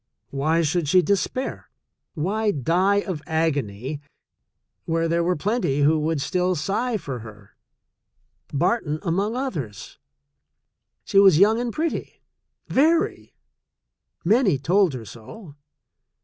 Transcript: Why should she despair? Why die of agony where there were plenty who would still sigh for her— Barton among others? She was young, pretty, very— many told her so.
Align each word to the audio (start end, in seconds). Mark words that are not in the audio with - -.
Why 0.31 0.63
should 0.63 0.87
she 0.89 1.03
despair? 1.03 1.69
Why 2.15 2.49
die 2.49 3.01
of 3.01 3.21
agony 3.27 4.01
where 4.85 5.07
there 5.07 5.23
were 5.23 5.35
plenty 5.35 5.81
who 5.81 5.99
would 5.99 6.19
still 6.21 6.55
sigh 6.55 6.97
for 6.97 7.19
her— 7.19 7.55
Barton 8.61 8.97
among 9.03 9.35
others? 9.35 9.99
She 11.03 11.19
was 11.19 11.37
young, 11.37 11.71
pretty, 11.71 12.23
very— 12.67 13.35
many 14.35 14.57
told 14.57 14.95
her 14.95 15.05
so. 15.05 15.53